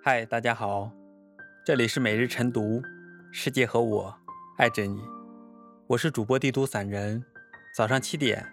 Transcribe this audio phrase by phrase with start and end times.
[0.00, 0.92] 嗨，大家好，
[1.66, 2.80] 这里是每日晨读，
[3.32, 4.14] 世界和我
[4.56, 5.02] 爱着你，
[5.88, 7.24] 我是主播帝都散人。
[7.76, 8.46] 早上七点，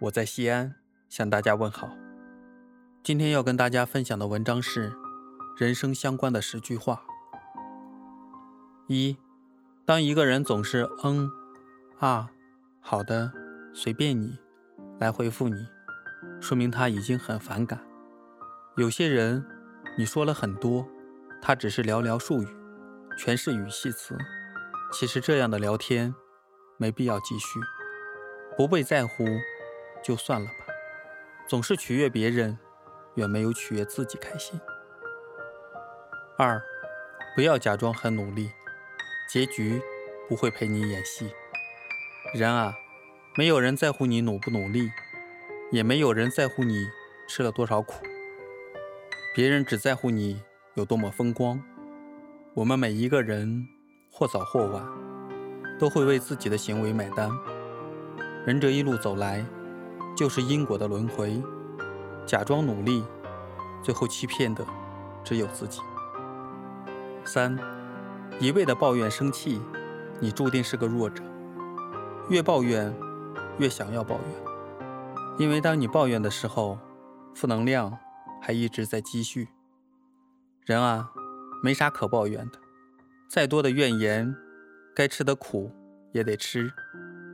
[0.00, 0.74] 我在西安
[1.08, 1.88] 向大家问好。
[3.04, 4.92] 今天要跟大家分享的文章是
[5.56, 7.04] 人生相关的十句话。
[8.88, 9.16] 一，
[9.86, 11.30] 当一个人总是嗯、
[12.00, 12.28] 啊、
[12.80, 13.32] 好的、
[13.72, 14.36] 随便你
[14.98, 15.68] 来回复你，
[16.40, 17.80] 说明他已经很反感。
[18.76, 19.44] 有些人，
[19.98, 20.88] 你说了很多，
[21.42, 22.46] 他只是寥寥数语，
[23.18, 24.16] 全是语气词。
[24.92, 26.14] 其实这样的聊天
[26.76, 27.58] 没必要继续，
[28.56, 29.24] 不被在乎
[30.00, 30.52] 就算了吧。
[31.48, 32.56] 总是取悦别人，
[33.16, 34.60] 远没有取悦自己开心。
[36.38, 36.62] 二，
[37.34, 38.52] 不要假装很努力，
[39.28, 39.82] 结局
[40.28, 41.32] 不会陪你演戏。
[42.36, 42.72] 人啊，
[43.36, 44.92] 没有人在乎你努不努力，
[45.72, 46.86] 也没有人在乎你
[47.28, 48.06] 吃了多少苦。
[49.34, 50.42] 别人只在乎你
[50.74, 51.62] 有多么风光。
[52.54, 53.68] 我们每一个人，
[54.10, 54.84] 或早或晚，
[55.78, 57.30] 都会为自己的行为买单。
[58.46, 59.44] 人这一路走来，
[60.16, 61.40] 就是因果的轮回。
[62.26, 63.04] 假装努力，
[63.82, 64.66] 最后欺骗的
[65.22, 65.80] 只有自己。
[67.24, 67.56] 三，
[68.40, 69.60] 一味的抱怨生气，
[70.18, 71.22] 你注定是个弱者。
[72.28, 72.92] 越抱怨，
[73.58, 74.88] 越想要抱怨，
[75.38, 76.78] 因为当你抱怨的时候，
[77.34, 77.96] 负能量。
[78.40, 79.48] 还一直在积蓄。
[80.64, 81.10] 人啊，
[81.62, 82.58] 没啥可抱怨的。
[83.28, 84.34] 再多的怨言，
[84.94, 85.70] 该吃的苦
[86.12, 86.72] 也得吃，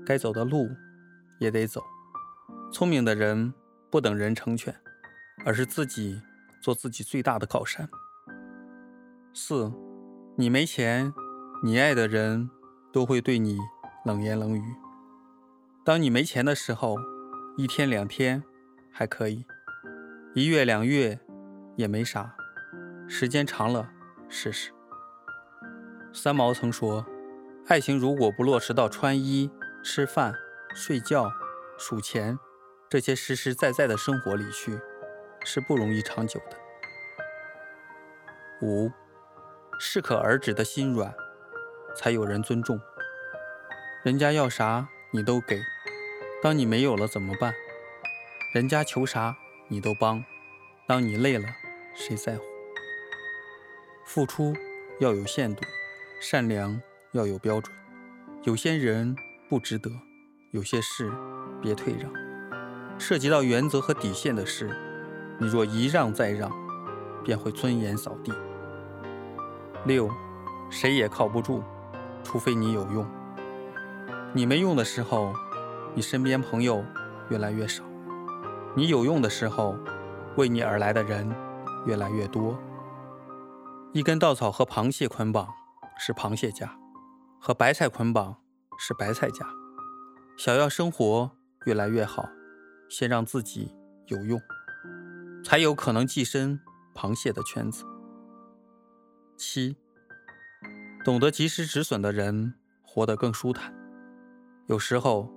[0.05, 0.69] 该走的路
[1.39, 1.83] 也得走。
[2.73, 3.55] 聪明的人
[3.91, 4.75] 不等人成全，
[5.45, 6.21] 而是自己
[6.61, 7.89] 做自己最大的靠山。
[9.33, 9.73] 四，
[10.37, 11.13] 你没钱，
[11.63, 12.51] 你爱的人
[12.93, 13.59] 都会对你
[14.05, 14.63] 冷言冷语。
[15.85, 16.97] 当你没钱的时候，
[17.57, 18.43] 一天两天
[18.91, 19.45] 还可以。
[20.37, 21.21] 一月两月
[21.77, 22.35] 也没啥，
[23.09, 23.89] 时间长了
[24.29, 24.73] 试试。
[26.13, 27.07] 三毛曾说
[27.69, 29.49] ：“爱情如果不落实到穿衣、
[29.85, 30.35] 吃饭、
[30.75, 31.31] 睡觉、
[31.79, 32.37] 数钱
[32.89, 34.77] 这些实实在在的生活里去，
[35.45, 36.57] 是不容易长久的。”
[38.61, 38.91] 五，
[39.79, 41.15] 适可而止的心软，
[41.97, 42.81] 才有人尊重。
[44.03, 45.61] 人家要啥你都给，
[46.43, 47.55] 当你没有了怎么办？
[48.53, 49.37] 人家求啥？
[49.69, 50.23] 你都帮，
[50.87, 51.49] 当你累了，
[51.95, 52.45] 谁在乎？
[54.05, 54.55] 付出
[55.01, 55.63] 要有限度，
[56.21, 56.81] 善良
[57.13, 57.75] 要有标准。
[58.43, 59.17] 有些人
[59.49, 59.91] 不值得，
[60.51, 61.11] 有些事
[61.63, 62.13] 别退让。
[62.99, 64.71] 涉及到原则和底线的事，
[65.41, 66.53] 你若一让再让，
[67.25, 68.33] 便会尊严扫地。
[69.87, 70.11] 六，
[70.71, 71.63] 谁也靠不住，
[72.23, 73.09] 除非你有用。
[74.35, 75.33] 你没用的时候，
[75.95, 76.85] 你身边朋友
[77.31, 77.83] 越来越少。
[78.77, 79.77] 你有用的时候，
[80.37, 81.33] 为你而来的人
[81.87, 82.59] 越来越多。
[83.93, 85.49] 一根稻草和螃蟹捆绑
[85.97, 86.77] 是螃蟹家，
[87.41, 88.37] 和白菜捆绑
[88.77, 89.47] 是白菜家。
[90.37, 91.31] 想要生活
[91.67, 92.29] 越来越好，
[92.89, 93.73] 先让自己
[94.09, 94.41] 有用，
[95.45, 96.59] 才有可能跻身
[96.97, 97.85] 螃蟹的圈子。
[99.37, 99.77] 七，
[101.05, 103.73] 懂得及时止损的人活得更舒坦。
[104.67, 105.33] 有时候，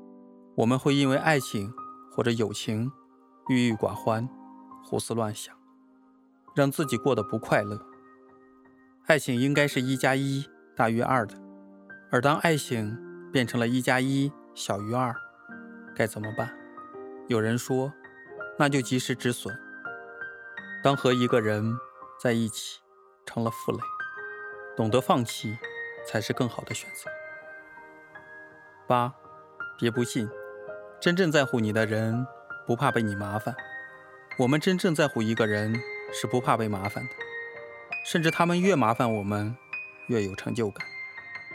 [0.55, 1.71] 我们会因为爱情
[2.11, 2.91] 或者友情。
[3.49, 4.27] 郁郁寡欢，
[4.83, 5.55] 胡思乱想，
[6.53, 7.79] 让自己过得不快乐。
[9.05, 11.33] 爱情应该是一加一大于二的，
[12.11, 12.97] 而当爱情
[13.31, 15.15] 变成了一加一小于二，
[15.95, 16.53] 该怎么办？
[17.27, 17.93] 有人说，
[18.59, 19.57] 那就及时止损。
[20.83, 21.73] 当和一个人
[22.21, 22.81] 在一起
[23.25, 23.79] 成了负累，
[24.75, 25.57] 懂得放弃
[26.05, 27.09] 才是更好的选择。
[28.87, 29.13] 八，
[29.79, 30.29] 别不信，
[30.99, 32.27] 真正在乎你的人。
[32.67, 33.55] 不怕被你麻烦，
[34.37, 35.73] 我们真正在乎一个人
[36.11, 37.09] 是不怕被麻烦的，
[38.05, 39.55] 甚至他们越麻烦我们，
[40.07, 40.85] 越有成就感。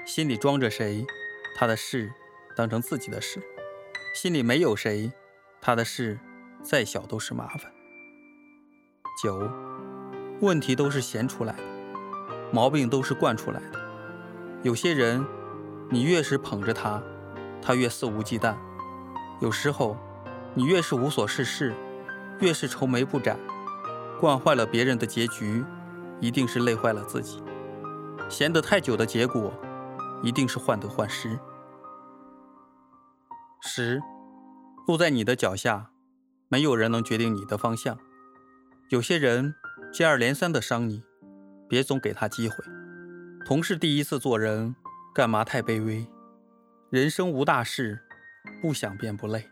[0.06, 1.04] 心里装着谁，
[1.54, 2.10] 他的事
[2.56, 3.40] 当成自己的事；
[4.14, 5.12] 心里没有谁，
[5.60, 6.18] 他的事
[6.62, 7.70] 再小都是麻烦。
[9.22, 9.50] 九，
[10.40, 11.62] 问题都是闲出来的，
[12.50, 13.78] 毛病都是惯出来的。
[14.62, 15.22] 有些人，
[15.90, 17.02] 你越是捧着他，
[17.60, 18.56] 他越肆无忌惮。
[19.42, 19.94] 有时候。
[20.54, 21.74] 你越是无所事事，
[22.40, 23.38] 越是愁眉不展，
[24.20, 25.64] 惯坏了别人的结局，
[26.20, 27.42] 一定是累坏了自己。
[28.28, 29.54] 闲得太久的结果，
[30.22, 31.38] 一定是患得患失。
[33.62, 34.02] 十，
[34.86, 35.90] 路在你的脚下，
[36.48, 37.98] 没有人能决定你的方向。
[38.90, 39.54] 有些人
[39.90, 41.02] 接二连三的伤你，
[41.66, 42.56] 别总给他机会。
[43.46, 44.76] 同是第一次做人，
[45.14, 46.06] 干嘛太卑微？
[46.90, 47.98] 人生无大事，
[48.60, 49.48] 不想便不累。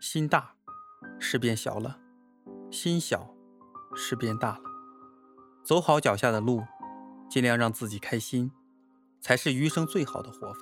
[0.00, 0.54] 心大，
[1.18, 2.00] 事变小了；
[2.72, 3.34] 心小，
[3.94, 4.62] 事变大了。
[5.62, 6.62] 走好脚下的路，
[7.28, 8.50] 尽量让自己开心，
[9.20, 10.60] 才是余生最好的活法。